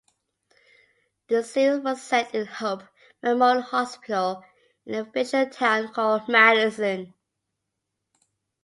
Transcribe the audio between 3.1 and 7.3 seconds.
Memorial Hospital in a fictional town called Madison.